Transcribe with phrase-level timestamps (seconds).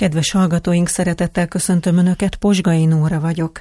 [0.00, 3.60] Kedves hallgatóink, szeretettel köszöntöm Önöket, Posgai Nóra vagyok.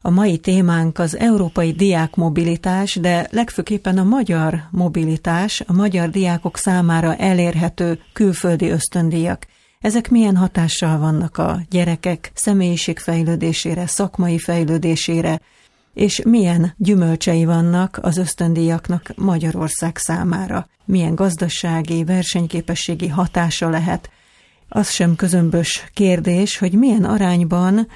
[0.00, 6.56] A mai témánk az európai diák mobilitás, de legfőképpen a magyar mobilitás, a magyar diákok
[6.56, 9.46] számára elérhető külföldi ösztöndíjak.
[9.78, 15.40] Ezek milyen hatással vannak a gyerekek személyiségfejlődésére, szakmai fejlődésére,
[15.94, 24.10] és milyen gyümölcsei vannak az ösztöndíjaknak Magyarország számára, milyen gazdasági, versenyképességi hatása lehet.
[24.72, 27.88] Az sem közömbös kérdés, hogy milyen arányban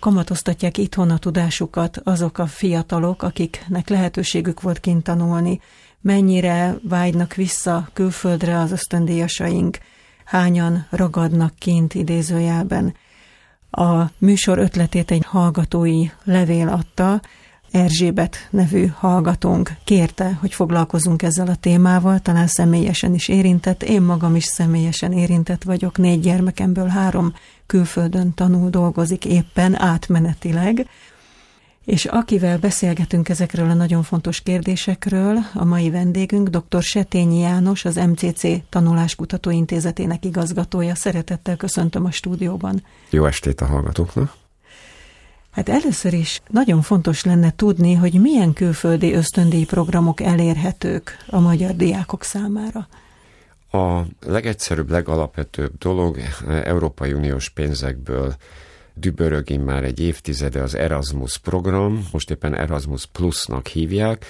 [0.00, 5.60] kamatoztatják itthon a tudásukat azok a fiatalok, akiknek lehetőségük volt kint tanulni,
[6.00, 9.78] mennyire vágynak vissza külföldre az ösztöndíjasaink,
[10.24, 12.94] hányan ragadnak kint idézőjelben.
[13.70, 17.20] A műsor ötletét egy hallgatói levél adta,
[17.70, 24.36] Erzsébet nevű hallgatónk kérte, hogy foglalkozunk ezzel a témával, talán személyesen is érintett, én magam
[24.36, 27.34] is személyesen érintett vagyok, négy gyermekemből három
[27.66, 30.86] külföldön tanul, dolgozik éppen átmenetileg,
[31.84, 36.82] és akivel beszélgetünk ezekről a nagyon fontos kérdésekről, a mai vendégünk dr.
[36.82, 40.94] Setényi János, az MCC Tanuláskutató Intézetének igazgatója.
[40.94, 42.82] Szeretettel köszöntöm a stúdióban.
[43.10, 44.34] Jó estét a hallgatóknak!
[45.50, 51.76] Hát először is nagyon fontos lenne tudni, hogy milyen külföldi ösztöndíj programok elérhetők a magyar
[51.76, 52.88] diákok számára.
[53.72, 56.18] A legegyszerűbb, legalapvetőbb dolog
[56.64, 58.34] Európai Uniós pénzekből
[58.94, 64.26] dübörög már egy évtizede az Erasmus program, most éppen Erasmus Plusnak hívják,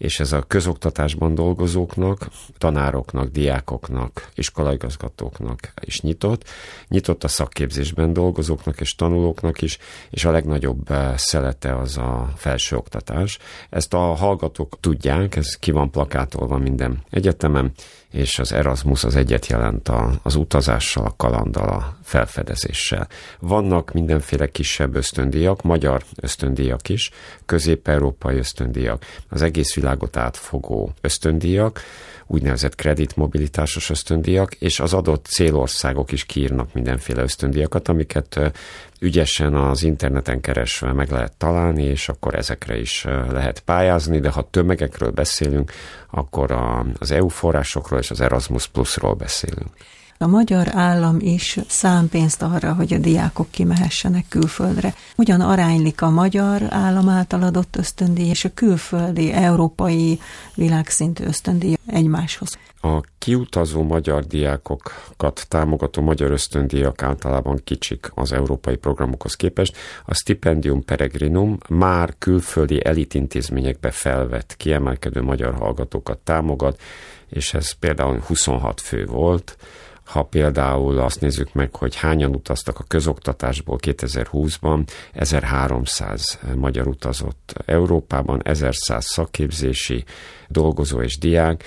[0.00, 6.44] és ez a közoktatásban dolgozóknak, tanároknak, diákoknak, iskolaigazgatóknak is nyitott.
[6.88, 9.78] Nyitott a szakképzésben dolgozóknak és tanulóknak is,
[10.10, 13.38] és a legnagyobb eh, szelete az a felsőoktatás.
[13.70, 17.72] Ezt a hallgatók tudják, ez ki van plakátolva minden egyetemen,
[18.10, 23.08] és az Erasmus az egyet jelent a, az utazással, a kalanddal, a felfedezéssel.
[23.38, 27.10] Vannak mindenféle kisebb ösztöndíjak, magyar ösztöndíjak is,
[27.46, 31.80] közép-európai ösztöndíjak, az egész világot átfogó ösztöndíjak,
[32.26, 38.52] úgynevezett kreditmobilitásos ösztöndíjak, és az adott célországok is kiírnak mindenféle ösztöndíjakat, amiket
[39.00, 44.48] ügyesen az interneten keresve meg lehet találni, és akkor ezekre is lehet pályázni, de ha
[44.50, 45.72] tömegekről beszélünk,
[46.10, 46.50] akkor
[46.98, 49.70] az EU forrásokról és az Erasmus Plusról beszélünk.
[50.24, 54.94] A magyar állam is szám pénzt arra, hogy a diákok kimehessenek külföldre.
[55.16, 60.20] Ugyan aránylik a magyar állam által adott ösztöndíj és a külföldi, európai
[60.54, 62.58] világszintű ösztöndíj egymáshoz.
[62.80, 69.76] A kiutazó magyar diákokat támogató magyar ösztöndíjak általában kicsik az európai programokhoz képest.
[70.04, 76.80] A Stipendium Peregrinum már külföldi elitintézményekbe felvett kiemelkedő magyar hallgatókat támogat,
[77.28, 79.56] és ez például 26 fő volt,
[80.10, 88.40] ha például azt nézzük meg, hogy hányan utaztak a közoktatásból 2020-ban, 1300 magyar utazott Európában,
[88.44, 90.04] 1100 szakképzési
[90.48, 91.64] dolgozó és diák,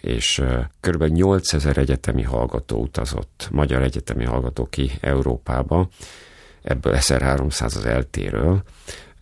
[0.00, 0.42] és
[0.80, 1.04] kb.
[1.04, 5.88] 8000 egyetemi hallgató utazott, magyar egyetemi hallgató ki Európába,
[6.62, 8.62] ebből 1300 az eltéről,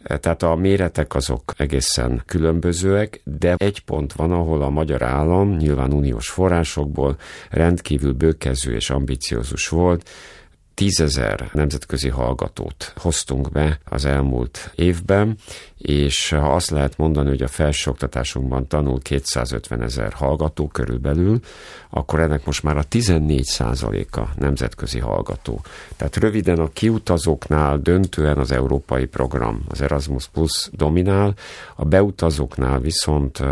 [0.04, 5.92] tehát a méretek azok egészen különbözőek, de egy pont van, ahol a magyar állam nyilván
[5.92, 7.16] uniós forrásokból
[7.50, 10.08] rendkívül bőkező és ambiciózus volt,
[10.80, 15.36] tízezer nemzetközi hallgatót hoztunk be az elmúlt évben,
[15.78, 21.40] és ha azt lehet mondani, hogy a felsőoktatásunkban tanul 250 ezer hallgató körülbelül,
[21.90, 25.60] akkor ennek most már a 14 százaléka nemzetközi hallgató.
[25.96, 31.34] Tehát röviden a kiutazóknál döntően az európai program, az Erasmus Plus dominál,
[31.74, 33.42] a beutazóknál viszont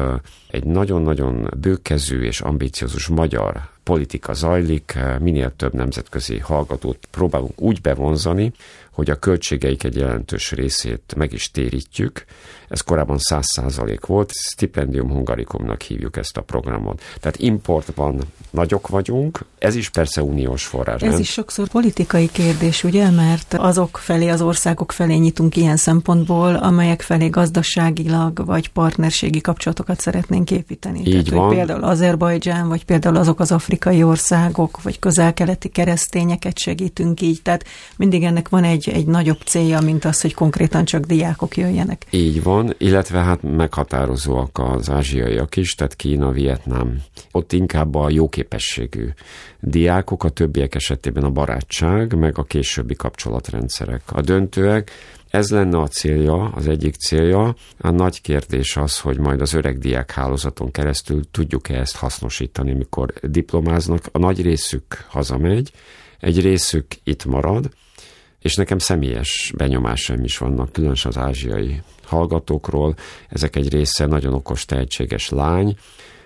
[0.51, 8.53] egy nagyon-nagyon bőkezű és ambiciózus magyar politika zajlik, minél több nemzetközi hallgatót próbálunk úgy bevonzani,
[8.99, 12.25] hogy a költségeik egy jelentős részét meg is térítjük.
[12.69, 17.03] Ez korábban 100% volt, Stipendium Hungaricumnak hívjuk ezt a programot.
[17.21, 18.21] Tehát importban
[18.51, 21.03] nagyok vagyunk, ez is persze uniós forrás.
[21.03, 21.21] Ez nem?
[21.21, 27.03] is sokszor politikai kérdés, ugye, mert azok felé, az országok felé nyitunk ilyen szempontból, amelyek
[27.03, 30.99] felé gazdaságilag vagy partnerségi kapcsolatokat szeretnénk építeni.
[30.99, 31.49] Így Tehát, van.
[31.49, 37.43] Például Azerbajdzsán, vagy például azok az afrikai országok, vagy közel-keleti keresztényeket segítünk így.
[37.43, 37.65] Tehát
[37.97, 42.07] mindig ennek van egy, egy nagyobb célja, mint az, hogy konkrétan csak diákok jöjjenek.
[42.11, 47.03] Így van, illetve hát meghatározóak az ázsiaiak is, tehát Kína, Vietnám.
[47.33, 49.09] Ott inkább a jóképességű
[49.61, 54.91] diákok, a többiek esetében a barátság, meg a későbbi kapcsolatrendszerek a döntőek.
[55.31, 57.55] Ez lenne a célja, az egyik célja.
[57.79, 63.13] A nagy kérdés az, hogy majd az öreg diák hálózaton keresztül tudjuk-e ezt hasznosítani, mikor
[63.23, 64.09] diplomáznak.
[64.13, 65.73] A nagy részük hazamegy,
[66.21, 67.69] Egy részük itt marad,
[68.43, 72.95] és nekem személyes benyomásaim is vannak, különösen az ázsiai hallgatókról.
[73.29, 75.77] Ezek egy része nagyon okos, tehetséges lány,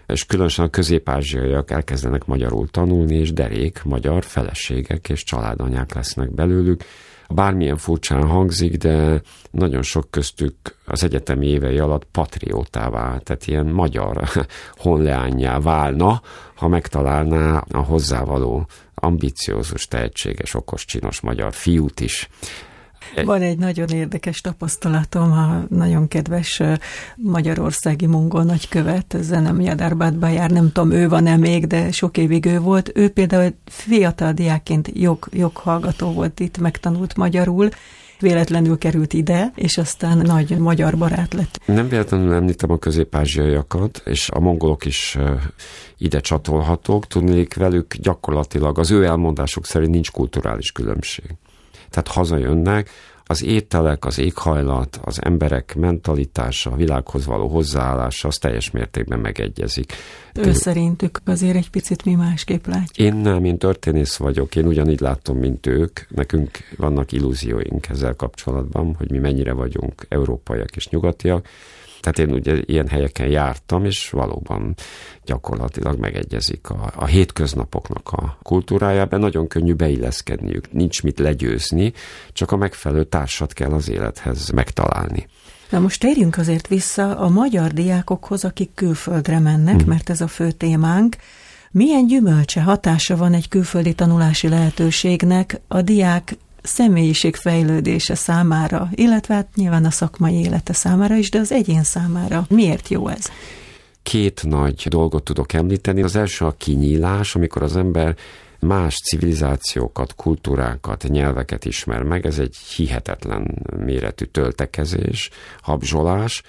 [0.07, 6.85] és különösen a közép-ázsiaiak elkezdenek magyarul tanulni, és derék magyar feleségek és családanyák lesznek belőlük.
[7.29, 9.21] Bármilyen furcsán hangzik, de
[9.51, 10.55] nagyon sok köztük
[10.85, 14.29] az egyetemi évei alatt patriótává, tehát ilyen magyar
[14.85, 16.23] honleányjá válna,
[16.55, 18.67] ha megtalálná a hozzávaló
[19.03, 22.29] ambiciózus, tehetséges, okos, csinos magyar fiút is.
[23.25, 26.63] Van egy nagyon érdekes tapasztalatom, a nagyon kedves
[27.17, 32.59] magyarországi mongol nagykövet, Zenem Jadárbátba jár, nem tudom, ő van-e még, de sok évig ő
[32.59, 32.91] volt.
[32.95, 37.69] Ő például fiatal diákként jog, joghallgató volt itt, megtanult magyarul,
[38.23, 41.61] véletlenül került ide, és aztán nagy magyar barát lett.
[41.67, 45.19] Nem véletlenül említem a közép-ázsiaiakat, és a mongolok is
[45.99, 51.25] ide csatolhatók, tudnék velük gyakorlatilag az ő elmondásuk szerint nincs kulturális különbség.
[51.91, 52.91] Tehát hazajönnek,
[53.33, 59.93] az ételek, az éghajlat, az emberek mentalitása, a világhoz való hozzáállása, az teljes mértékben megegyezik.
[60.35, 63.09] Ő De, szerintük azért egy picit mi másképp látjuk.
[63.09, 66.01] Én nem, én történész vagyok, én ugyanígy látom, mint ők.
[66.09, 71.47] Nekünk vannak illúzióink ezzel kapcsolatban, hogy mi mennyire vagyunk európaiak és nyugatiak
[72.03, 74.75] tehát én ugye ilyen helyeken jártam, és valóban
[75.25, 81.93] gyakorlatilag megegyezik a, a hétköznapoknak a kultúrájában, nagyon könnyű beilleszkedniük, nincs mit legyőzni,
[82.33, 85.27] csak a megfelelő társat kell az élethez megtalálni.
[85.71, 89.89] Na most térjünk azért vissza a magyar diákokhoz, akik külföldre mennek, hmm.
[89.89, 91.17] mert ez a fő témánk.
[91.71, 99.49] Milyen gyümölcse, hatása van egy külföldi tanulási lehetőségnek a diák személyiség fejlődése számára, illetve hát
[99.55, 102.47] nyilván a szakmai élete számára is, de az egyén számára.
[102.49, 103.31] Miért jó ez?
[104.03, 106.03] Két nagy dolgot tudok említeni.
[106.03, 108.17] Az első a kinyílás, amikor az ember
[108.61, 112.27] más civilizációkat, kultúrákat, nyelveket ismer meg.
[112.27, 115.31] Ez egy hihetetlen méretű töltekezés,
[115.63, 116.43] habzsolás.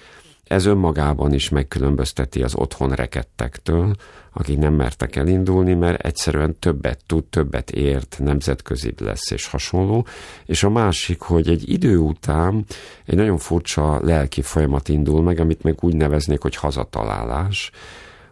[0.44, 3.94] Ez önmagában is megkülönbözteti az otthon rekettektől,
[4.32, 10.06] akik nem mertek elindulni, mert egyszerűen többet tud, többet ért, nemzetközi lesz és hasonló.
[10.44, 12.64] És a másik, hogy egy idő után
[13.04, 17.70] egy nagyon furcsa lelki folyamat indul meg, amit meg úgy neveznék, hogy hazatalálás,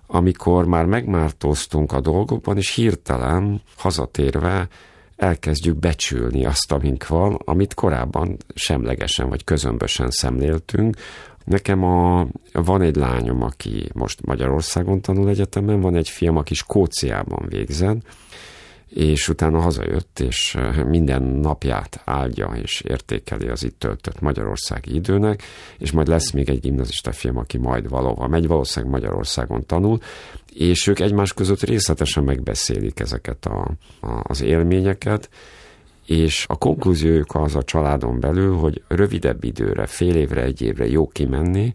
[0.06, 4.69] amikor már megmártóztunk a dolgokban, és hirtelen hazatérve
[5.17, 10.97] elkezdjük becsülni azt, amink van, amit korábban semlegesen vagy közömbösen szemléltünk,
[11.44, 17.46] Nekem a, van egy lányom, aki most Magyarországon tanul egyetemen, van egy fiam, aki Skóciában
[17.48, 18.00] végzett,
[18.94, 20.56] és utána hazajött, és
[20.86, 25.42] minden napját áldja és értékeli az itt töltött magyarországi időnek,
[25.78, 29.98] és majd lesz még egy gimnazista fiam, aki majd valóban megy, valószínűleg Magyarországon tanul,
[30.54, 35.30] és ők egymás között részletesen megbeszélik ezeket a, a, az élményeket,
[36.12, 41.09] és a konklúziójuk az a családon belül, hogy rövidebb időre, fél évre, egy évre jó
[41.09, 41.75] kimenni,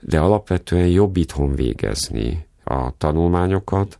[0.00, 3.98] de alapvetően jobb itthon végezni a tanulmányokat,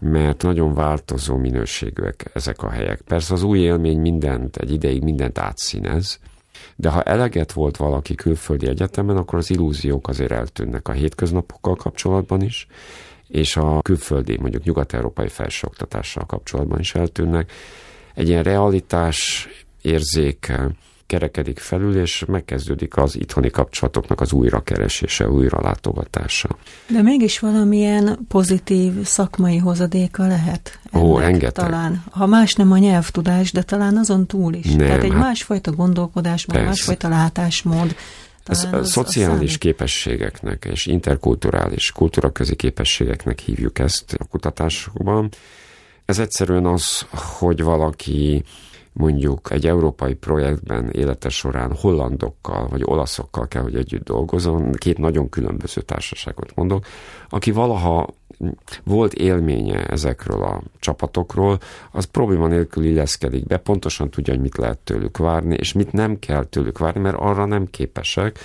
[0.00, 3.00] mert nagyon változó minőségűek ezek a helyek.
[3.00, 6.20] Persze az új élmény mindent, egy ideig mindent átszínez,
[6.76, 12.42] de ha eleget volt valaki külföldi egyetemen, akkor az illúziók azért eltűnnek a hétköznapokkal kapcsolatban
[12.42, 12.66] is,
[13.26, 17.52] és a külföldi, mondjuk nyugat-európai felsőoktatással kapcsolatban is eltűnnek,
[18.18, 19.48] egy ilyen realitás
[19.82, 20.70] érzéke
[21.06, 26.48] kerekedik felül, és megkezdődik az itthoni kapcsolatoknak az újrakeresése, újralátogatása.
[26.86, 30.78] De mégis valamilyen pozitív szakmai hozadéka lehet?
[30.94, 31.64] Ó, rengeteg.
[31.64, 34.66] Talán, ha más nem a nyelvtudás, de talán azon túl is.
[34.66, 37.96] Nem, Tehát egy hát másfajta gondolkodás, vagy másfajta látásmód.
[38.46, 45.30] Ez a szociális az képességeknek és interkulturális, kultúraközi képességeknek hívjuk ezt a kutatásokban.
[46.08, 47.06] Ez egyszerűen az,
[47.38, 48.44] hogy valaki
[48.92, 55.28] mondjuk egy európai projektben élete során hollandokkal vagy olaszokkal kell, hogy együtt dolgozom, két nagyon
[55.28, 56.86] különböző társaságot mondok,
[57.28, 58.08] aki valaha
[58.84, 61.58] volt élménye ezekről a csapatokról,
[61.90, 66.18] az probléma nélkül illeszkedik be, pontosan tudja, hogy mit lehet tőlük várni, és mit nem
[66.18, 68.38] kell tőlük várni, mert arra nem képesek,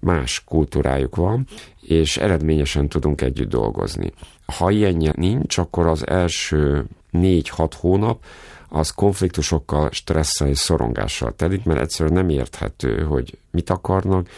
[0.00, 1.46] más kultúrájuk van,
[1.80, 4.12] és eredményesen tudunk együtt dolgozni.
[4.46, 8.24] Ha ilyen nincs, akkor az első négy-hat hónap
[8.68, 14.28] az konfliktusokkal, stresszel és szorongással telik, mert egyszerűen nem érthető, hogy mit akarnak,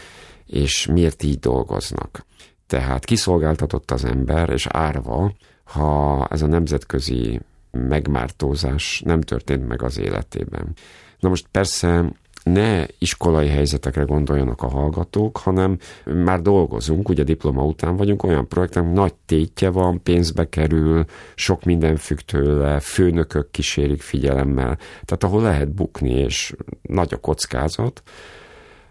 [0.45, 2.25] és miért így dolgoznak.
[2.67, 5.31] Tehát kiszolgáltatott az ember, és árva,
[5.63, 7.39] ha ez a nemzetközi
[7.71, 10.73] megmártózás nem történt meg az életében.
[11.19, 12.11] Na most persze
[12.43, 18.91] ne iskolai helyzetekre gondoljanak a hallgatók, hanem már dolgozunk, ugye diploma után vagyunk, olyan projektek,
[18.91, 21.05] nagy tétje van, pénzbe kerül,
[21.35, 28.03] sok minden függ tőle, főnökök kísérik figyelemmel, tehát ahol lehet bukni, és nagy a kockázat,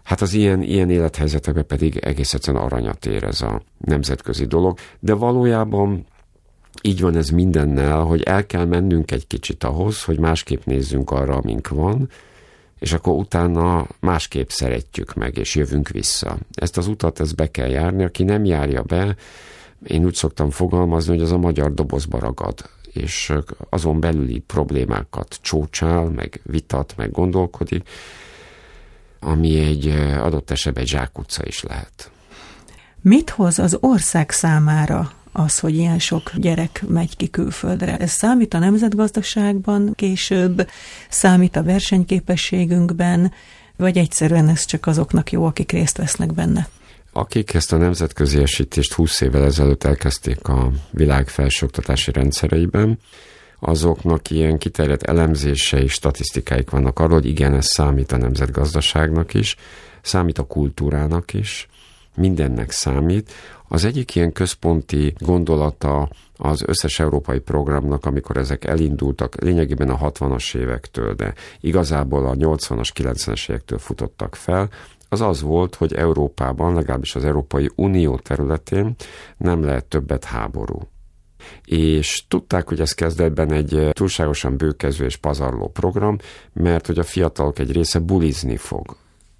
[0.03, 5.13] Hát az ilyen, ilyen élethelyzetekben pedig egész egyszerűen aranyat ér ez a nemzetközi dolog, de
[5.13, 6.05] valójában
[6.81, 11.35] így van ez mindennel, hogy el kell mennünk egy kicsit ahhoz, hogy másképp nézzünk arra,
[11.35, 12.09] amink van,
[12.81, 16.37] és akkor utána másképp szeretjük meg, és jövünk vissza.
[16.53, 19.15] Ezt az utat, ezt be kell járni, aki nem járja be,
[19.83, 23.33] én úgy szoktam fogalmazni, hogy az a magyar dobozba ragad, és
[23.69, 27.89] azon belüli problémákat csócsál, meg vitat, meg gondolkodik,
[29.19, 29.87] ami egy
[30.19, 32.11] adott esetben egy zsákutca is lehet.
[33.01, 37.97] Mit hoz az ország számára az, hogy ilyen sok gyerek megy ki külföldre.
[37.97, 40.69] Ez számít a nemzetgazdaságban később,
[41.09, 43.31] számít a versenyképességünkben,
[43.75, 46.69] vagy egyszerűen ez csak azoknak jó, akik részt vesznek benne?
[47.13, 52.99] Akik ezt a nemzetközi esítést 20 évvel ezelőtt elkezdték a világ felsőoktatási rendszereiben,
[53.59, 59.55] azoknak ilyen kiterjedt elemzései, statisztikáik vannak arról, hogy igen, ez számít a nemzetgazdaságnak is,
[60.01, 61.67] számít a kultúrának is,
[62.15, 63.31] mindennek számít.
[63.67, 70.55] Az egyik ilyen központi gondolata az összes európai programnak, amikor ezek elindultak, lényegében a 60-as
[70.55, 74.69] évektől, de igazából a 80-as, 90-es évektől futottak fel,
[75.09, 78.95] az az volt, hogy Európában, legalábbis az Európai Unió területén
[79.37, 80.79] nem lehet többet háború.
[81.65, 86.17] És tudták, hogy ez kezdetben egy túlságosan bőkező és pazarló program,
[86.53, 88.95] mert hogy a fiatalok egy része bulizni fog.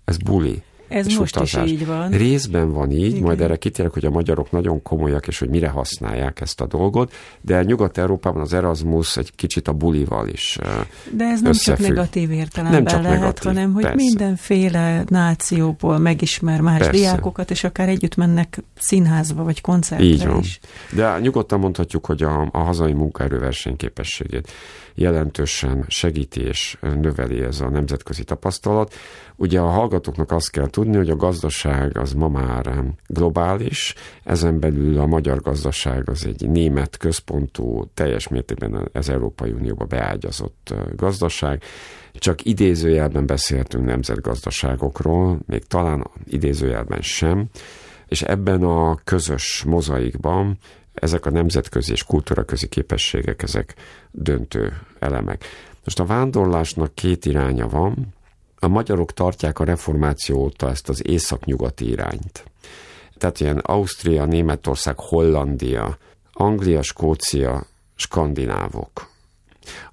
[0.05, 0.63] Ez buli.
[0.91, 1.65] Ez és most utazás.
[1.65, 2.09] is így van.
[2.09, 3.21] Részben van így, Igen.
[3.21, 7.13] majd erre kitérek, hogy a magyarok nagyon komolyak, és hogy mire használják ezt a dolgot,
[7.41, 10.57] de Nyugat-Európában az Erasmus egy kicsit a bulival is
[11.17, 11.85] De ez nem összefügg.
[11.85, 13.95] csak negatív értelemben nem csak lehet, negatív, hanem hogy persze.
[13.97, 16.91] mindenféle nációból megismer más persze.
[16.91, 20.39] diákokat, és akár együtt mennek színházba vagy koncertre így van.
[20.39, 20.59] is.
[20.95, 24.51] De nyugodtan mondhatjuk, hogy a, a hazai munkaerő versenyképességét
[24.95, 28.93] jelentősen segíti és növeli ez a nemzetközi tapasztalat.
[29.35, 34.99] Ugye a hallgatóknak azt kell tudni, hogy a gazdaság az ma már globális, ezen belül
[34.99, 41.63] a magyar gazdaság az egy német központú, teljes mértékben az Európai Unióba beágyazott gazdaság,
[42.13, 47.45] csak idézőjelben beszéltünk nemzetgazdaságokról, még talán idézőjelben sem,
[48.07, 50.57] és ebben a közös mozaikban
[50.93, 53.75] ezek a nemzetközi és kultúraközi képességek, ezek
[54.11, 55.45] döntő elemek.
[55.83, 58.13] Most a vándorlásnak két iránya van.
[58.63, 62.43] A magyarok tartják a reformáció óta ezt az észak-nyugati irányt.
[63.17, 65.97] Tehát ilyen Ausztria, Németország, Hollandia,
[66.31, 67.65] Anglia, Skócia,
[67.95, 69.10] skandinávok.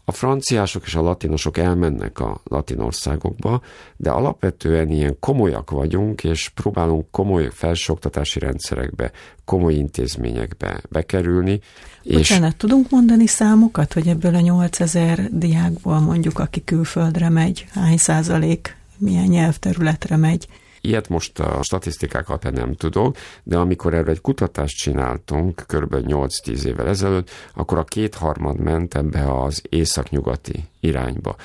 [0.04, 3.60] A franciások és a latinosok elmennek a latin országokba,
[3.96, 9.10] de alapvetően ilyen komolyak vagyunk, és próbálunk komoly felsőoktatási rendszerekbe,
[9.44, 11.60] komoly intézményekbe bekerülni.
[12.04, 12.56] Bocsánat, és...
[12.56, 19.26] tudunk mondani számokat, hogy ebből a 8000 diákból mondjuk, aki külföldre megy, hány százalék milyen
[19.26, 20.48] nyelvterületre megy?
[20.80, 25.94] Ilyet most a statisztikák alapján nem tudok, de amikor erre egy kutatást csináltunk, kb.
[25.94, 31.36] 8-10 évvel ezelőtt, akkor a kétharmad ment ebbe az északnyugati irányba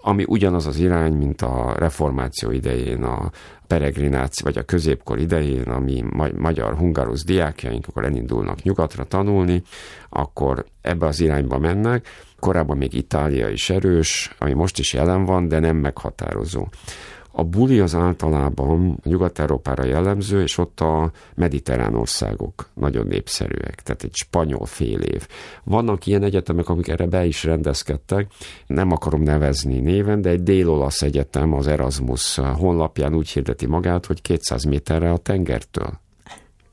[0.00, 3.30] ami ugyanaz az irány, mint a reformáció idején, a
[3.66, 6.04] peregrináció, vagy a középkor idején, ami
[6.36, 9.62] magyar-hungarusz diákjaink, akkor elindulnak nyugatra tanulni,
[10.08, 12.06] akkor ebbe az irányba mennek.
[12.40, 16.66] Korábban még Itália is erős, ami most is jelen van, de nem meghatározó.
[17.38, 24.14] A buli az általában Nyugat-Európára jellemző, és ott a mediterrán országok nagyon népszerűek, tehát egy
[24.14, 25.26] spanyol fél év.
[25.64, 28.26] Vannak ilyen egyetemek, amik erre be is rendezkedtek,
[28.66, 34.22] nem akarom nevezni néven, de egy dél-olasz egyetem az Erasmus honlapján úgy hirdeti magát, hogy
[34.22, 36.04] 200 méterre a tengertől.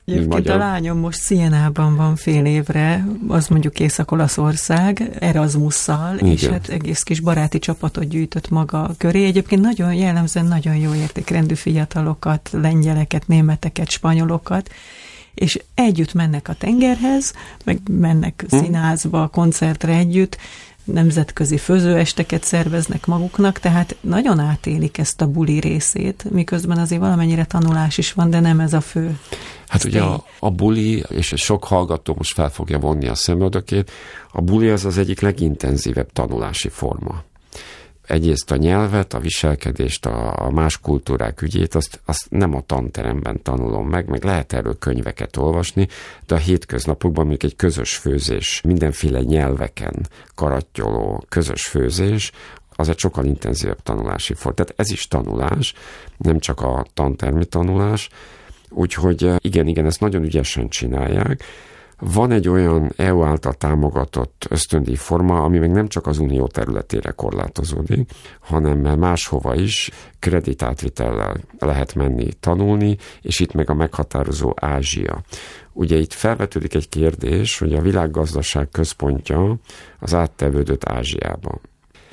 [0.04, 6.28] Egyébként a lányom most Szienában van fél évre, az mondjuk Észak-Olaszország, Erasmusszal, Igen.
[6.28, 9.24] és hát egész kis baráti csapatot gyűjtött maga köré.
[9.24, 14.70] Egyébként nagyon jellemzően nagyon jó értékrendű fiatalokat, lengyeleket, németeket, spanyolokat,
[15.34, 17.32] és együtt mennek a tengerhez,
[17.64, 18.56] meg mennek hm.
[18.56, 20.38] színházba, koncertre együtt,
[20.84, 27.98] nemzetközi főzőesteket szerveznek maguknak, tehát nagyon átélik ezt a buli részét, miközben azért valamennyire tanulás
[27.98, 29.18] is van, de nem ez a fő.
[29.68, 33.90] Hát ugye a, a buli, és sok hallgató most fel fogja vonni a szemöldökét,
[34.32, 37.22] a buli az az egyik legintenzívebb tanulási forma
[38.06, 43.42] egyrészt a nyelvet, a viselkedést, a, a más kultúrák ügyét, azt, azt nem a tanteremben
[43.42, 45.88] tanulom meg, meg lehet erről könyveket olvasni,
[46.26, 52.32] de a hétköznapokban még egy közös főzés, mindenféle nyelveken karattyoló közös főzés,
[52.76, 54.56] az egy sokkal intenzívebb tanulási forma.
[54.56, 55.74] Tehát ez is tanulás,
[56.16, 58.08] nem csak a tantermi tanulás,
[58.70, 61.44] úgyhogy igen, igen, ezt nagyon ügyesen csinálják,
[61.98, 67.10] van egy olyan EU által támogatott ösztöndíj forma, ami meg nem csak az unió területére
[67.10, 68.10] korlátozódik,
[68.40, 75.22] hanem máshova is kreditátvitellel lehet menni tanulni, és itt meg a meghatározó Ázsia.
[75.72, 79.58] Ugye itt felvetődik egy kérdés, hogy a világgazdaság központja
[79.98, 81.60] az áttevődött Ázsiába.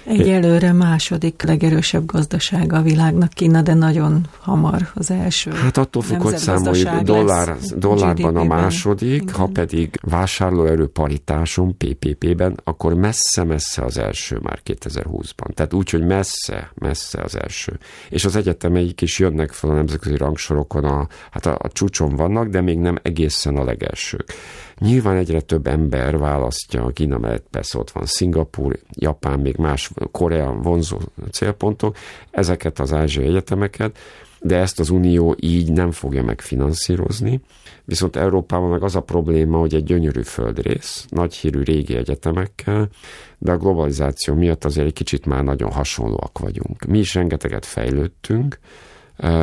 [0.05, 5.51] Egyelőre második legerősebb gazdasága a világnak Kína, de nagyon hamar az első.
[5.51, 9.35] Hát attól függ, hogy számoljuk, dollár, dollárban a második, Igen.
[9.35, 15.53] ha pedig vásárlóerő paritáson, PPP-ben, akkor messze-messze az első már 2020-ban.
[15.53, 17.79] Tehát úgy, hogy messze, messze az első.
[18.09, 22.47] És az egyetemeik is jönnek fel a nemzetközi rangsorokon, a, hát a, a csúcson vannak,
[22.47, 24.33] de még nem egészen a legelsők.
[24.81, 29.91] Nyilván egyre több ember választja a Kína mellett, persze ott van Szingapur, Japán, még más
[30.11, 30.97] Korea vonzó
[31.31, 31.97] célpontok,
[32.31, 33.97] ezeket az ázsiai egyetemeket,
[34.39, 37.41] de ezt az Unió így nem fogja megfinanszírozni.
[37.85, 42.89] Viszont Európában meg az a probléma, hogy egy gyönyörű földrész, nagy hírű régi egyetemekkel,
[43.37, 46.85] de a globalizáció miatt azért egy kicsit már nagyon hasonlóak vagyunk.
[46.85, 48.59] Mi is rengeteget fejlődtünk,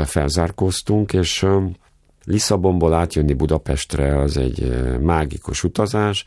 [0.05, 1.47] felzárkóztunk, és
[2.29, 6.25] Lisszabonból átjönni Budapestre az egy mágikus utazás,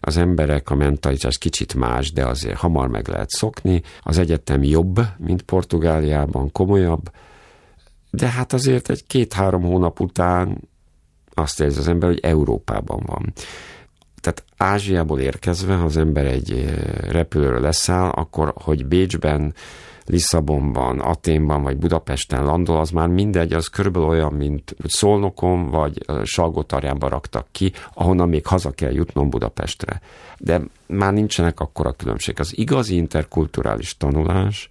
[0.00, 3.82] az emberek, a mentalitás kicsit más, de azért hamar meg lehet szokni.
[4.02, 7.10] Az egyetem jobb, mint Portugáliában, komolyabb,
[8.10, 10.68] de hát azért egy két-három hónap után
[11.34, 13.32] azt érzi az ember, hogy Európában van.
[14.20, 16.74] Tehát Ázsiából érkezve, ha az ember egy
[17.10, 19.54] repülőről leszáll, akkor, hogy Bécsben
[20.08, 27.08] Lisszabonban, Aténban vagy Budapesten landol, az már mindegy, az körülbelül olyan, mint Szolnokon vagy Salgótarjánba
[27.08, 30.00] raktak ki, ahonnan még haza kell jutnom Budapestre.
[30.38, 32.40] De már nincsenek akkora különbség.
[32.40, 34.68] Az igazi interkulturális tanulás,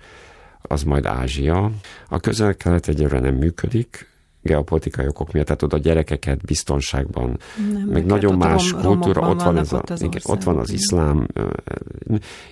[0.62, 1.72] az majd Ázsia.
[2.10, 4.08] A közel-kelet egyre nem működik,
[4.48, 7.38] geopolitikai okok miatt, tehát oda a gyerekeket biztonságban,
[7.74, 10.72] nem, meg nagyon más rom, kultúra, ott van, ez a, ott, igen, ott van az
[10.72, 11.28] iszlám,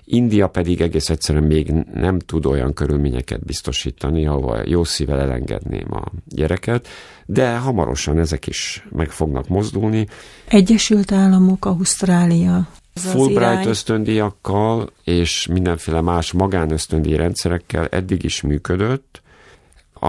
[0.03, 6.03] India pedig egész egyszerűen még nem tud olyan körülményeket biztosítani, ahol jó szívvel elengedném a
[6.27, 6.87] gyereket,
[7.25, 10.07] de hamarosan ezek is meg fognak mozdulni.
[10.47, 19.21] Egyesült Államok, Ausztrália, Fulbright ösztöndíjakkal és mindenféle más magánösztöndíj rendszerekkel eddig is működött,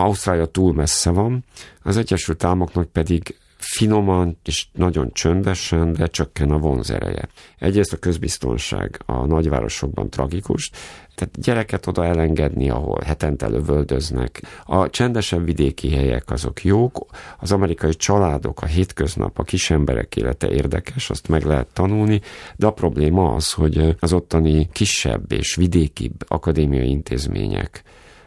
[0.03, 1.45] Ausztrália túl messze van,
[1.83, 7.29] az Egyesült Államoknak pedig finoman és nagyon csöndesen, de csökken a vonzereje.
[7.59, 10.71] Egyrészt a közbiztonság a nagyvárosokban tragikus,
[11.15, 14.43] tehát gyereket oda elengedni, ahol hetente lövöldöznek.
[14.65, 17.07] A csendesebb vidéki helyek azok jók,
[17.39, 22.21] az amerikai családok, a hétköznap, a kisemberek élete érdekes, azt meg lehet tanulni,
[22.57, 27.83] de a probléma az, hogy az ottani kisebb és vidékibb akadémiai intézmények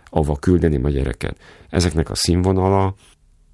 [0.10, 1.38] ahova küldeni a gyereket.
[1.70, 2.96] Ezeknek a színvonala,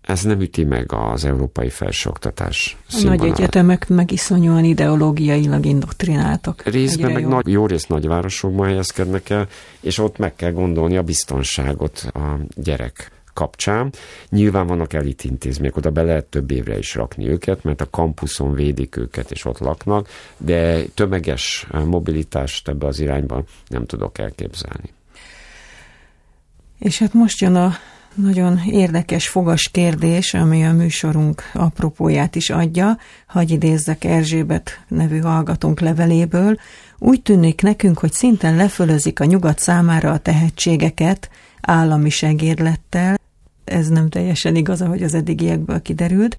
[0.02, 3.22] ez nem üti meg az európai felsőoktatás színvonalát.
[3.22, 6.63] A nagy egyetemek meg iszonyúan ideológiailag indoktrináltak.
[6.63, 7.30] Részben meg jó.
[7.30, 9.48] Nagy, jó rész nagyvárosokban helyezkednek el,
[9.80, 13.94] és ott meg kell gondolni a biztonságot a gyerek kapcsán.
[14.30, 18.98] Nyilván vannak elitintézmények, oda be lehet több évre is rakni őket, mert a kampuszon védik
[18.98, 24.94] őket, és ott laknak, de tömeges mobilitást ebbe az irányba nem tudok elképzelni.
[26.79, 27.73] És hát most jön a
[28.15, 32.97] nagyon érdekes fogas kérdés, ami a műsorunk apropóját is adja.
[33.27, 36.59] Hagy idézzek Erzsébet nevű hallgatónk leveléből.
[36.97, 41.29] Úgy tűnik nekünk, hogy szinten lefölözik a nyugat számára a tehetségeket
[41.61, 43.19] állami segédlettel.
[43.63, 46.38] Ez nem teljesen igaz, ahogy az eddigiekből kiderült,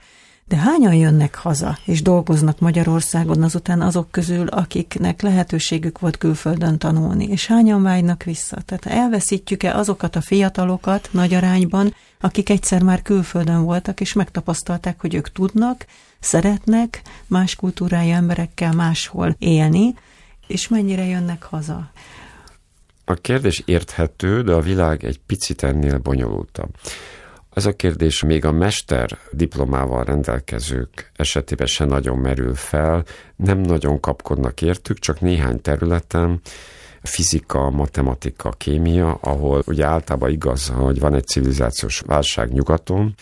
[0.49, 7.27] de hányan jönnek haza és dolgoznak Magyarországon azután azok közül, akiknek lehetőségük volt külföldön tanulni,
[7.27, 8.57] és hányan vágynak vissza?
[8.65, 15.15] Tehát elveszítjük-e azokat a fiatalokat nagy arányban, akik egyszer már külföldön voltak, és megtapasztalták, hogy
[15.15, 15.87] ők tudnak,
[16.21, 19.95] szeretnek más kultúrája emberekkel máshol élni,
[20.47, 21.91] és mennyire jönnek haza?
[23.05, 26.69] A kérdés érthető, de a világ egy picit ennél bonyolultabb.
[27.57, 33.05] Ez a kérdés még a mester diplomával rendelkezők esetében se nagyon merül fel,
[33.37, 36.41] nem nagyon kapkodnak értük, csak néhány területen,
[37.03, 43.15] fizika, matematika, kémia, ahol ugye általában igaz, hogy van egy civilizációs válság nyugaton,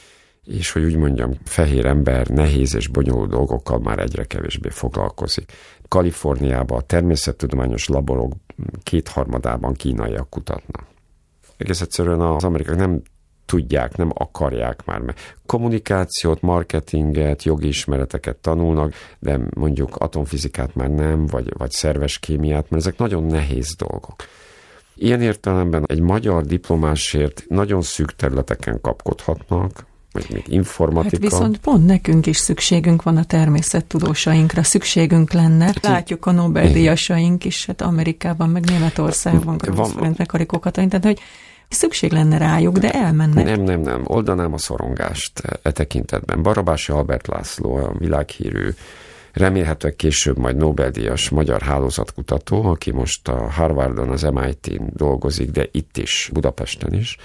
[0.45, 5.53] és hogy úgy mondjam, fehér ember nehéz és bonyolult dolgokkal már egyre kevésbé foglalkozik.
[5.89, 8.33] Kaliforniában a természettudományos laborok
[8.83, 10.87] kétharmadában kínaiak kutatnak.
[11.57, 13.03] Egész egyszerűen az amerikák nem
[13.47, 15.01] tudják, nem akarják már.
[15.01, 22.71] Mert kommunikációt, marketinget, jogi ismereteket tanulnak, de mondjuk atomfizikát már nem, vagy, vagy szerves kémiát,
[22.71, 24.15] mert ezek nagyon nehéz dolgok.
[24.97, 31.23] Ilyen értelemben egy magyar diplomásért nagyon szűk területeken kapkodhatnak, vagy még informatika.
[31.23, 35.65] Hát viszont pont nekünk is szükségünk van a természettudósainkra, szükségünk lenne.
[35.65, 41.19] Hát Látjuk a Nobel-díjasaink is, hát Amerikában, meg Németországban, van, Karikó Katalin, tehát hogy
[41.75, 43.45] szükség lenne rájuk, de elmennek.
[43.45, 44.03] Nem, nem, nem.
[44.05, 46.43] Oldanám a szorongást e tekintetben.
[46.43, 48.69] Barabási Albert László, a világhírű
[49.33, 55.97] remélhetőleg később majd Nobel-díjas magyar hálózatkutató, aki most a Harvardon, az MIT-n dolgozik, de itt
[55.97, 57.17] is, Budapesten is.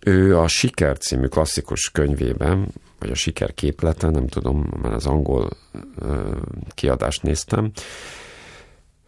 [0.00, 5.48] Ő a Siker című klasszikus könyvében, vagy a Siker képlete, nem tudom, mert az angol
[6.74, 7.70] kiadást néztem,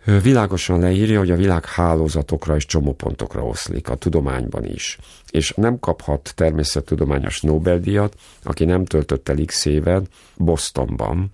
[0.04, 4.98] világosan leírja, hogy a világ hálózatokra és csomópontokra oszlik, a tudományban is.
[5.30, 11.30] És nem kaphat természettudományos Nobel-díjat, aki nem töltött el x évet Bostonban,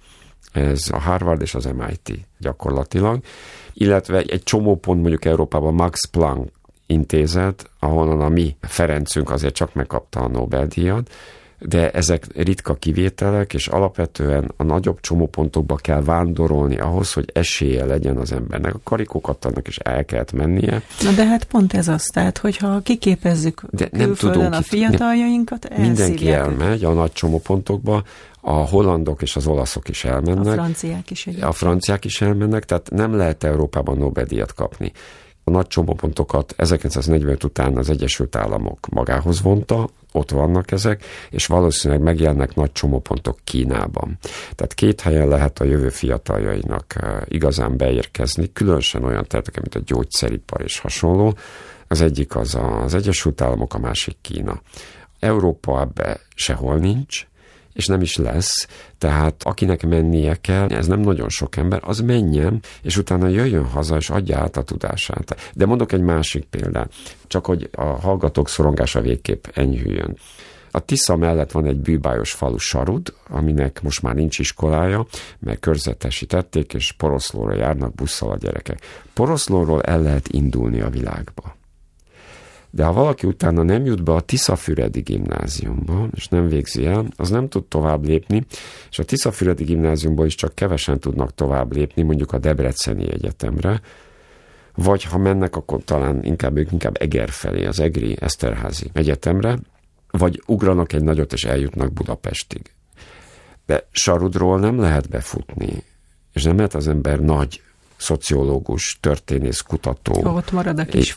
[0.53, 3.21] ez a Harvard és az MIT gyakorlatilag,
[3.73, 6.53] illetve egy csomópont mondjuk Európában Max Planck
[6.87, 11.11] intézet, ahonnan a mi Ferencünk azért csak megkapta a Nobel-díjat,
[11.59, 18.17] de ezek ritka kivételek, és alapvetően a nagyobb csomópontokba kell vándorolni ahhoz, hogy esélye legyen
[18.17, 18.75] az embernek.
[18.75, 20.83] A karikókat annak is el kellett mennie.
[21.03, 26.31] Na de hát pont ez az, tehát hogyha kiképezzük de nem tudunk a fiataljainkat, Mindenki
[26.31, 28.03] elmegy a nagy csomópontokba,
[28.41, 30.47] a hollandok és az olaszok is elmennek.
[30.47, 31.27] A franciák is.
[31.27, 31.51] Egyébként.
[31.51, 34.93] A franciák is elmennek, tehát nem lehet Európában Nobel-díjat kapni.
[35.49, 42.03] A nagy csomópontokat 1945 után az Egyesült Államok magához vonta, ott vannak ezek, és valószínűleg
[42.03, 44.19] megjelennek nagy csomópontok Kínában.
[44.55, 49.93] Tehát két helyen lehet a jövő fiataljainak eh, igazán beérkezni, különösen olyan területeken, mint a
[49.95, 51.37] gyógyszeripar és hasonló.
[51.89, 54.61] Az egyik az az Egyesült Államok, a másik Kína.
[55.19, 57.27] Európa ebbe sehol nincs,
[57.77, 62.61] és nem is lesz, tehát akinek mennie kell, ez nem nagyon sok ember, az menjen,
[62.83, 65.51] és utána jöjjön haza, és adja át a tudását.
[65.55, 66.93] De mondok egy másik példát,
[67.27, 70.17] csak hogy a hallgatók szorongása végképp enyhüljön.
[70.71, 75.07] A Tisza mellett van egy bűbájos falu Sarud, aminek most már nincs iskolája,
[75.39, 78.79] mert körzetesítették, és Poroszlóra járnak busszal a gyerekek.
[79.15, 81.57] Poroszlóról el lehet indulni a világba
[82.77, 87.31] de ha valaki utána nem jut be a Tiszafüredi gimnáziumba, és nem végzi el, az
[87.31, 88.47] nem tud tovább lépni,
[88.91, 93.81] és a Tiszafüredi gimnáziumból is csak kevesen tudnak tovább lépni, mondjuk a Debreceni Egyetemre,
[94.75, 99.59] vagy ha mennek, akkor talán inkább ők inkább Eger felé, az Egri Eszterházi Egyetemre,
[100.11, 102.73] vagy ugranak egy nagyot, és eljutnak Budapestig.
[103.67, 105.83] De Sarudról nem lehet befutni,
[106.33, 107.61] és nem lehet az ember nagy
[107.97, 110.35] szociológus, történész, kutató.
[110.35, 111.15] Ott marad a kis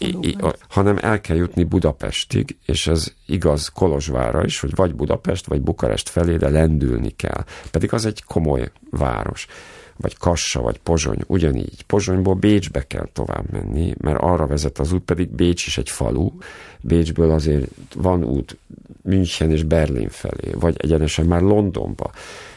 [0.70, 6.10] Hanem el kell jutni Budapestig, és ez igaz Kolozsvára is, hogy vagy Budapest, vagy Bukarest
[6.10, 7.44] felé, de lendülni kell.
[7.72, 9.48] Pedig az egy komoly város
[10.02, 11.84] vagy Kassa, vagy Pozsony, ugyanígy.
[11.88, 16.32] Pozsonyból Bécsbe kell tovább menni, mert arra vezet az út, pedig Bécs is egy falu.
[16.82, 18.58] Bécsből azért van út
[19.02, 22.12] München és Berlin felé, vagy egyenesen már Londonba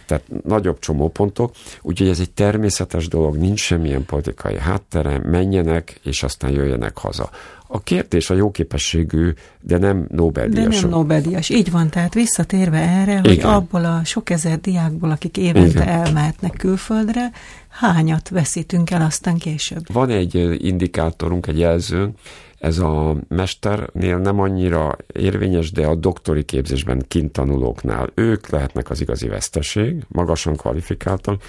[0.07, 6.51] tehát nagyobb csomópontok, úgyhogy ez egy természetes dolog, nincs semmilyen politikai háttere, menjenek, és aztán
[6.51, 7.31] jöjjenek haza.
[7.75, 10.75] A kérdés a jóképességű, de nem Nobel-díjas.
[10.75, 13.51] De nem Nobel-díjas, így van, tehát visszatérve erre, hogy Igen.
[13.51, 15.89] abból a sok ezer diákból, akik évente Igen.
[15.89, 17.31] elmehetnek külföldre,
[17.69, 19.93] hányat veszítünk el aztán később?
[19.93, 22.19] Van egy indikátorunk, egy jelzőnk,
[22.59, 29.01] ez a mesternél nem annyira érvényes, de a doktori képzésben kint tanulóknál ők lehetnek az
[29.01, 31.43] igazi veszteség, magasan kvalifikáltak,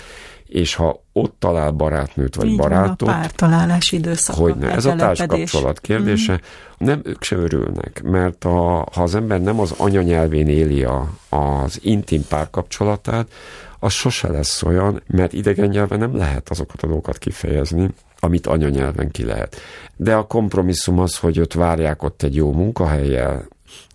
[0.46, 3.08] és ha ott talál barátnőt vagy Így barátot...
[3.08, 4.40] Van a pártalálás időszaka.
[4.40, 6.34] Hogy ne, ez a társkapcsolat kérdése.
[6.34, 6.38] Mm.
[6.78, 11.80] Nem, ők se örülnek, mert a, ha az ember nem az anyanyelvén éli a, az
[11.82, 13.28] intim párkapcsolatát,
[13.80, 19.12] az sose lesz olyan, mert idegen nyelven nem lehet azokat a dolgokat kifejezni, amit anyanyelven
[19.12, 19.56] ki lehet.
[19.96, 23.48] De a kompromisszum az, hogy ott várják ott egy jó munkahelyel,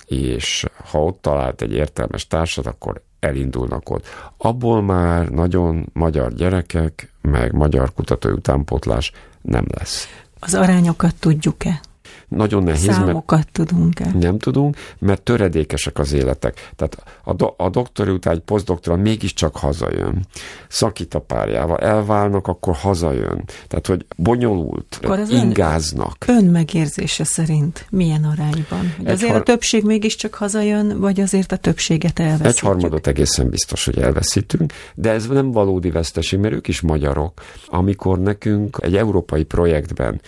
[0.06, 4.06] és ha ott talált egy értelmes társat, akkor elindulnak ott.
[4.36, 10.08] Abból már nagyon magyar gyerekek, meg magyar kutatói utánpótlás nem lesz.
[10.38, 11.80] Az arányokat tudjuk-e?
[12.28, 12.82] Nagyon nehéz.
[12.84, 14.10] Számokat mert tudunk-e?
[14.18, 16.70] Nem tudunk, mert töredékesek az életek.
[16.76, 20.26] Tehát a, do, a doktori után egy posztdoktorán mégiscsak hazajön.
[20.68, 23.44] Szakít a párjával, elválnak, akkor hazajön.
[23.68, 26.24] Tehát, hogy bonyolult, akkor az ingáznak.
[26.26, 28.94] Ön, ön megérzése szerint milyen arányban?
[28.96, 29.40] Hogy azért har...
[29.40, 32.54] a többség mégiscsak hazajön, vagy azért a többséget elveszítjük?
[32.54, 37.42] Egy harmadot egészen biztos, hogy elveszítünk, de ez nem valódi veszteség, mert ők is magyarok.
[37.66, 40.20] Amikor nekünk egy európai projektben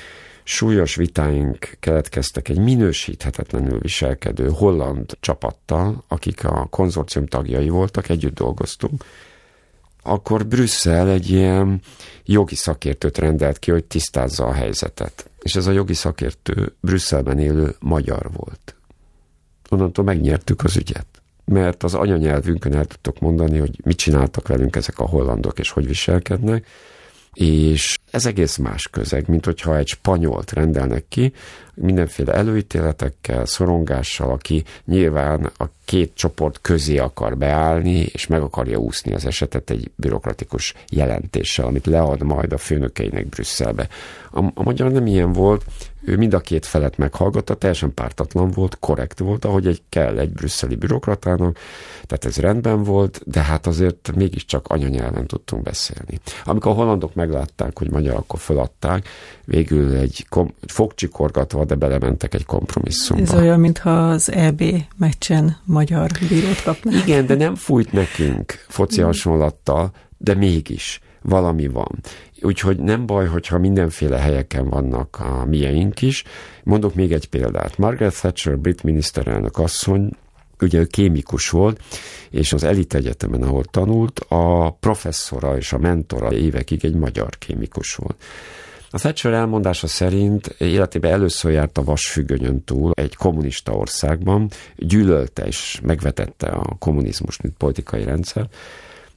[0.45, 9.05] súlyos vitáink keletkeztek egy minősíthetetlenül viselkedő holland csapattal, akik a konzorcium tagjai voltak, együtt dolgoztunk,
[10.03, 11.81] akkor Brüsszel egy ilyen
[12.25, 15.31] jogi szakértőt rendelt ki, hogy tisztázza a helyzetet.
[15.43, 18.75] És ez a jogi szakértő Brüsszelben élő magyar volt.
[19.69, 21.07] Onnantól megnyertük az ügyet
[21.51, 25.87] mert az anyanyelvünkön el tudtok mondani, hogy mit csináltak velünk ezek a hollandok, és hogy
[25.87, 26.67] viselkednek,
[27.35, 31.33] és ez egész más közeg, mint hogyha egy spanyolt rendelnek ki,
[31.75, 39.15] mindenféle előítéletekkel, szorongással, aki nyilván a két csoport közé akar beállni, és meg akarja úszni
[39.15, 43.89] az esetet egy bürokratikus jelentéssel, amit lead majd a főnökeinek Brüsszelbe.
[44.31, 45.65] A, a magyar nem ilyen volt,
[46.03, 50.31] ő mind a két felet meghallgatta, teljesen pártatlan volt, korrekt volt, ahogy egy kell egy
[50.31, 51.59] brüsszeli bürokratának,
[52.07, 56.21] tehát ez rendben volt, de hát azért mégiscsak anyanyelven tudtunk beszélni.
[56.45, 59.09] Amikor a hollandok meglátták, hogy magyar, akkor feladták,
[59.45, 63.23] végül egy kom- fogcsikorgatva, de belementek egy kompromisszumba.
[63.23, 64.63] Ez olyan, mintha az EB
[64.97, 66.95] meccsen magyar bírót kapnak.
[66.95, 72.01] Igen, de nem fújt nekünk foci hasonlattal, de mégis valami van.
[72.43, 76.25] Úgyhogy nem baj, hogyha mindenféle helyeken vannak a mieink is.
[76.65, 77.79] Mondok még egy példát.
[77.79, 80.11] Margaret Thatcher, brit miniszterelnök asszony,
[80.61, 81.83] ugye ő kémikus volt,
[82.31, 87.95] és az elit egyetemen, ahol tanult, a professzora és a mentora évekig egy magyar kémikus
[87.95, 88.23] volt.
[88.93, 95.81] A Thatcher elmondása szerint életében először járt a vasfüggönyön túl egy kommunista országban, gyűlölte és
[95.83, 98.49] megvetette a kommunizmus, mint politikai rendszer,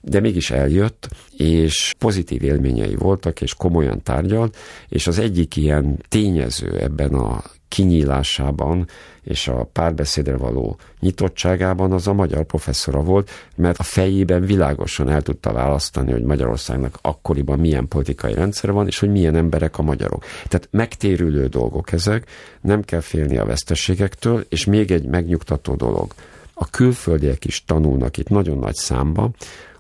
[0.05, 4.57] de mégis eljött, és pozitív élményei voltak, és komolyan tárgyalt,
[4.89, 8.87] és az egyik ilyen tényező ebben a kinyílásában
[9.23, 15.21] és a párbeszédre való nyitottságában az a magyar professzora volt, mert a fejében világosan el
[15.21, 20.23] tudta választani, hogy Magyarországnak akkoriban milyen politikai rendszer van, és hogy milyen emberek a magyarok.
[20.47, 22.27] Tehát megtérülő dolgok ezek,
[22.61, 26.13] nem kell félni a veszteségektől, és még egy megnyugtató dolog.
[26.53, 29.31] A külföldiek is tanulnak itt nagyon nagy számba,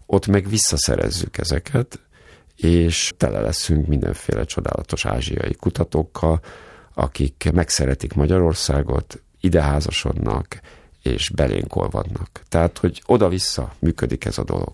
[0.05, 1.99] ott meg visszaszerezzük ezeket,
[2.55, 6.39] és tele leszünk mindenféle csodálatos ázsiai kutatókkal,
[6.93, 10.59] akik megszeretik Magyarországot, ideházasodnak,
[11.01, 12.41] és belénk olvadnak.
[12.49, 14.73] Tehát, hogy oda-vissza működik ez a dolog.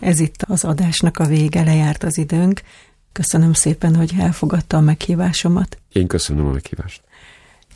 [0.00, 2.60] Ez itt az adásnak a vége, lejárt az időnk.
[3.12, 5.78] Köszönöm szépen, hogy elfogadta a meghívásomat.
[5.92, 7.02] Én köszönöm a meghívást.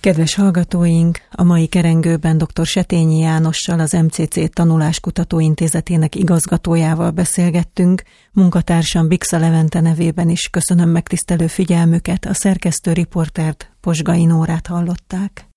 [0.01, 2.67] Kedves hallgatóink, a mai kerengőben dr.
[2.67, 11.47] Setényi Jánossal, az MCC Tanuláskutató Intézetének igazgatójával beszélgettünk, munkatársam Bixa Levente nevében is köszönöm megtisztelő
[11.47, 15.48] figyelmüket, a szerkesztő riportert Posgai Nórát hallották.